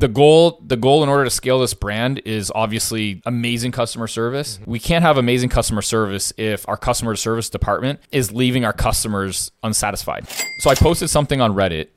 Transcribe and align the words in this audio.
the 0.00 0.08
goal 0.08 0.58
the 0.64 0.78
goal 0.78 1.02
in 1.02 1.10
order 1.10 1.24
to 1.24 1.30
scale 1.30 1.60
this 1.60 1.74
brand 1.74 2.22
is 2.24 2.50
obviously 2.54 3.20
amazing 3.26 3.70
customer 3.70 4.06
service. 4.06 4.56
Mm-hmm. 4.56 4.70
We 4.70 4.78
can't 4.78 5.02
have 5.02 5.18
amazing 5.18 5.50
customer 5.50 5.82
service 5.82 6.32
if 6.38 6.66
our 6.68 6.78
customer 6.78 7.14
service 7.16 7.50
department 7.50 8.00
is 8.10 8.32
leaving 8.32 8.64
our 8.64 8.72
customers 8.72 9.52
unsatisfied. 9.62 10.26
So 10.60 10.70
I 10.70 10.74
posted 10.74 11.10
something 11.10 11.42
on 11.42 11.52
Reddit 11.52 11.88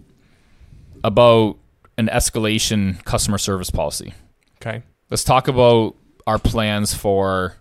about 1.05 1.57
an 1.97 2.07
escalation 2.07 3.03
customer 3.05 3.37
service 3.37 3.69
policy. 3.69 4.13
Okay. 4.57 4.83
Let's 5.09 5.23
talk 5.23 5.47
about 5.47 5.95
our 6.27 6.39
plans 6.39 6.93
for 6.93 7.55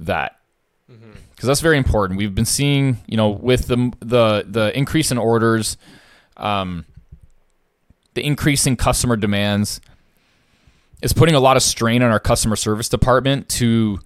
that. 0.00 0.34
Because 1.30 1.46
that's 1.46 1.60
very 1.60 1.78
important. 1.78 2.18
We've 2.18 2.34
been 2.34 2.44
seeing, 2.44 2.96
you 3.06 3.16
know, 3.16 3.28
with 3.28 3.68
the 3.68 3.92
the 4.00 4.44
the 4.48 4.76
increase 4.76 5.12
in 5.12 5.18
orders, 5.18 5.76
um, 6.36 6.84
the 8.18 8.26
increase 8.26 8.66
in 8.66 8.74
customer 8.74 9.16
demands 9.16 9.80
is 11.02 11.12
putting 11.12 11.36
a 11.36 11.40
lot 11.40 11.56
of 11.56 11.62
strain 11.62 12.02
on 12.02 12.10
our 12.10 12.18
customer 12.18 12.56
service 12.56 12.88
department 12.88 13.48
to 13.48 14.00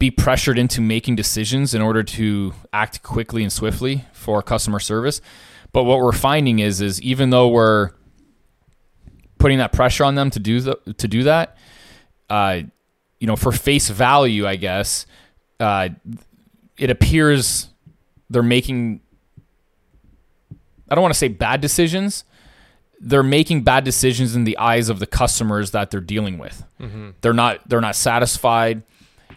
be 0.00 0.10
pressured 0.10 0.58
into 0.58 0.80
making 0.80 1.14
decisions 1.14 1.74
in 1.74 1.80
order 1.80 2.02
to 2.02 2.52
act 2.72 3.04
quickly 3.04 3.44
and 3.44 3.52
swiftly 3.52 4.04
for 4.12 4.42
customer 4.42 4.80
service. 4.80 5.20
But 5.70 5.84
what 5.84 6.00
we're 6.00 6.10
finding 6.10 6.58
is 6.58 6.80
is 6.80 7.00
even 7.02 7.30
though 7.30 7.46
we're 7.46 7.90
putting 9.38 9.58
that 9.58 9.72
pressure 9.72 10.02
on 10.02 10.16
them 10.16 10.28
to 10.30 10.40
do 10.40 10.58
the, 10.58 10.74
to 10.98 11.06
do 11.06 11.22
that, 11.22 11.56
uh, 12.28 12.62
you 13.20 13.28
know, 13.28 13.36
for 13.36 13.52
face 13.52 13.88
value, 13.88 14.44
I 14.44 14.56
guess, 14.56 15.06
uh, 15.60 15.90
it 16.76 16.90
appears 16.90 17.68
they're 18.28 18.42
making. 18.42 19.02
I 20.92 20.94
don't 20.94 21.00
want 21.00 21.14
to 21.14 21.18
say 21.18 21.28
bad 21.28 21.62
decisions. 21.62 22.24
They're 23.00 23.22
making 23.22 23.62
bad 23.62 23.82
decisions 23.82 24.36
in 24.36 24.44
the 24.44 24.58
eyes 24.58 24.90
of 24.90 24.98
the 24.98 25.06
customers 25.06 25.70
that 25.70 25.90
they're 25.90 26.02
dealing 26.02 26.36
with. 26.36 26.62
Mm-hmm. 26.78 27.10
They're 27.22 27.32
not. 27.32 27.66
They're 27.66 27.80
not 27.80 27.96
satisfied. 27.96 28.82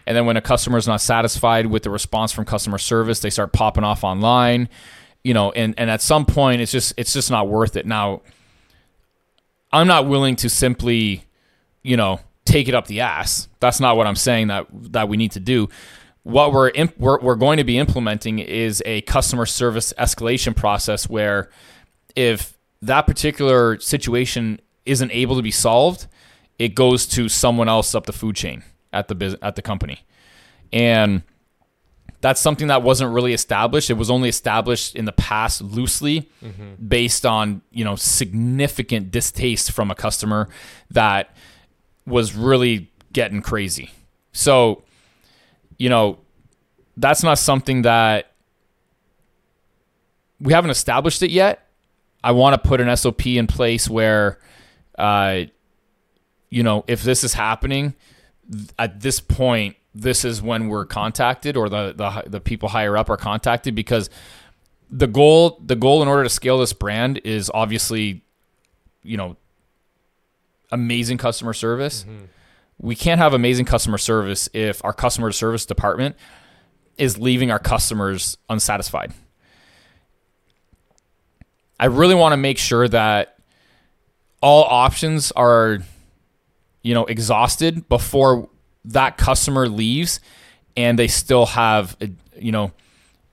And 0.06 0.14
then 0.14 0.26
when 0.26 0.36
a 0.36 0.42
customer 0.42 0.76
is 0.76 0.86
not 0.86 1.00
satisfied 1.00 1.66
with 1.66 1.82
the 1.82 1.88
response 1.88 2.30
from 2.30 2.44
customer 2.44 2.76
service, 2.76 3.20
they 3.20 3.30
start 3.30 3.54
popping 3.54 3.84
off 3.84 4.04
online. 4.04 4.68
You 5.24 5.32
know, 5.32 5.50
and 5.52 5.74
and 5.78 5.88
at 5.90 6.02
some 6.02 6.26
point, 6.26 6.60
it's 6.60 6.70
just 6.70 6.92
it's 6.98 7.14
just 7.14 7.30
not 7.30 7.48
worth 7.48 7.74
it. 7.74 7.86
Now, 7.86 8.20
I'm 9.72 9.86
not 9.86 10.06
willing 10.06 10.36
to 10.36 10.50
simply, 10.50 11.24
you 11.82 11.96
know, 11.96 12.20
take 12.44 12.68
it 12.68 12.74
up 12.74 12.86
the 12.86 13.00
ass. 13.00 13.48
That's 13.60 13.80
not 13.80 13.96
what 13.96 14.06
I'm 14.06 14.14
saying 14.14 14.48
that 14.48 14.66
that 14.92 15.08
we 15.08 15.16
need 15.16 15.32
to 15.32 15.40
do. 15.40 15.70
What 16.26 16.52
we're 16.52 16.70
imp- 16.70 16.98
we're, 16.98 17.20
we're 17.20 17.36
going 17.36 17.58
to 17.58 17.64
be 17.64 17.78
implementing 17.78 18.40
is 18.40 18.82
a 18.84 19.02
customer 19.02 19.46
service 19.46 19.92
escalation 19.96 20.56
process 20.56 21.08
where 21.08 21.50
if 22.16 22.58
that 22.82 23.02
particular 23.02 23.78
situation 23.78 24.60
isn't 24.84 25.12
able 25.12 25.36
to 25.36 25.42
be 25.42 25.52
solved, 25.52 26.08
it 26.58 26.74
goes 26.74 27.06
to 27.06 27.28
someone 27.28 27.68
else 27.68 27.94
up 27.94 28.06
the 28.06 28.12
food 28.12 28.34
chain 28.34 28.64
at 28.92 29.06
the 29.06 29.14
bus- 29.14 29.36
at 29.40 29.54
the 29.54 29.62
company. 29.62 30.04
And 30.72 31.22
that's 32.22 32.40
something 32.40 32.66
that 32.66 32.82
wasn't 32.82 33.14
really 33.14 33.32
established. 33.32 33.88
It 33.88 33.94
was 33.94 34.10
only 34.10 34.28
established 34.28 34.96
in 34.96 35.04
the 35.04 35.12
past 35.12 35.62
loosely 35.62 36.28
mm-hmm. 36.42 36.84
based 36.88 37.24
on, 37.24 37.62
you 37.70 37.84
know, 37.84 37.94
significant 37.94 39.12
distaste 39.12 39.70
from 39.70 39.92
a 39.92 39.94
customer 39.94 40.48
that 40.90 41.36
was 42.04 42.34
really 42.34 42.90
getting 43.12 43.42
crazy. 43.42 43.92
So, 44.32 44.82
you 45.78 45.88
know, 45.88 46.18
that's 46.96 47.22
not 47.22 47.38
something 47.38 47.82
that 47.82 48.32
we 50.40 50.52
haven't 50.52 50.70
established 50.70 51.22
it 51.22 51.30
yet. 51.30 51.66
I 52.22 52.32
want 52.32 52.60
to 52.60 52.68
put 52.68 52.80
an 52.80 52.94
SOP 52.96 53.26
in 53.26 53.46
place 53.46 53.88
where, 53.88 54.38
uh, 54.98 55.42
you 56.50 56.62
know, 56.62 56.84
if 56.86 57.02
this 57.02 57.22
is 57.24 57.34
happening, 57.34 57.94
th- 58.50 58.70
at 58.78 59.00
this 59.00 59.20
point, 59.20 59.76
this 59.94 60.24
is 60.24 60.42
when 60.42 60.68
we're 60.68 60.84
contacted 60.84 61.56
or 61.56 61.68
the, 61.68 61.92
the 61.94 62.24
the 62.28 62.40
people 62.40 62.68
higher 62.68 62.96
up 62.96 63.08
are 63.08 63.16
contacted 63.16 63.74
because 63.74 64.10
the 64.90 65.06
goal 65.06 65.58
the 65.64 65.76
goal 65.76 66.02
in 66.02 66.08
order 66.08 66.22
to 66.22 66.28
scale 66.28 66.58
this 66.58 66.72
brand 66.72 67.18
is 67.24 67.50
obviously, 67.54 68.22
you 69.02 69.16
know, 69.16 69.36
amazing 70.70 71.16
customer 71.18 71.52
service. 71.54 72.04
We 72.78 72.94
can't 72.94 73.18
have 73.18 73.32
amazing 73.32 73.64
customer 73.66 73.98
service 73.98 74.48
if 74.52 74.84
our 74.84 74.92
customer 74.92 75.32
service 75.32 75.64
department 75.66 76.16
is 76.98 77.18
leaving 77.18 77.50
our 77.50 77.58
customers 77.58 78.36
unsatisfied. 78.48 79.12
I 81.78 81.86
really 81.86 82.14
want 82.14 82.32
to 82.32 82.36
make 82.36 82.58
sure 82.58 82.88
that 82.88 83.36
all 84.42 84.64
options 84.64 85.32
are 85.32 85.78
you 86.82 86.94
know 86.94 87.04
exhausted 87.06 87.88
before 87.88 88.48
that 88.86 89.16
customer 89.16 89.68
leaves 89.68 90.20
and 90.76 90.98
they 90.98 91.08
still 91.08 91.46
have 91.46 91.96
a, 92.00 92.10
you 92.38 92.52
know 92.52 92.72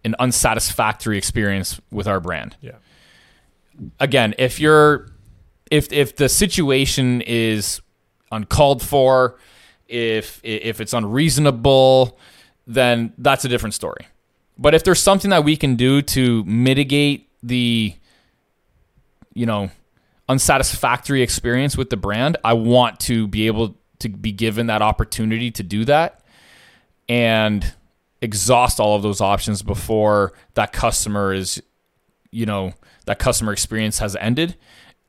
an 0.06 0.16
unsatisfactory 0.20 1.18
experience 1.18 1.80
with 1.92 2.08
our 2.08 2.20
brand 2.20 2.56
Yeah. 2.62 2.74
again, 4.00 4.34
if 4.38 4.60
you're 4.60 5.10
if 5.72 5.92
if 5.94 6.16
the 6.16 6.28
situation 6.30 7.22
is 7.22 7.82
uncalled 8.34 8.82
for, 8.82 9.38
if 9.88 10.40
if 10.44 10.82
it's 10.82 10.94
unreasonable, 10.94 12.18
then 12.68 13.14
that's 13.18 13.46
a 13.46 13.50
different 13.50 13.74
story. 13.74 14.08
But 14.58 14.74
if 14.74 14.84
there's 14.84 15.02
something 15.02 15.32
that 15.32 15.44
we 15.44 15.58
can 15.58 15.76
do 15.76 16.02
to 16.02 16.44
mitigate 16.46 17.30
the 17.42 17.96
you 19.34 19.46
know 19.46 19.70
unsatisfactory 20.30 21.22
experience 21.22 21.78
with 21.78 21.90
the 21.90 21.98
brand, 21.98 22.38
I 22.44 22.54
want 22.54 23.00
to 23.02 23.28
be 23.28 23.48
able 23.48 23.78
to 24.00 24.10
be 24.10 24.32
given 24.32 24.68
that 24.68 24.82
opportunity 24.82 25.52
to 25.52 25.64
do 25.64 25.86
that 25.86 26.24
and 27.10 27.74
exhaust 28.22 28.80
all 28.80 28.96
of 28.96 29.02
those 29.02 29.20
options 29.22 29.62
before 29.62 30.34
that 30.54 30.72
customer 30.72 31.34
is 31.34 31.62
you 32.32 32.46
know 32.46 32.74
that 33.06 33.20
customer 33.20 33.52
experience 33.52 34.00
has 34.00 34.16
ended 34.16 34.56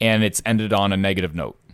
and 0.00 0.24
it's 0.24 0.42
ended 0.44 0.72
on 0.72 0.92
a 0.92 0.96
negative 0.96 1.34
note 1.34 1.58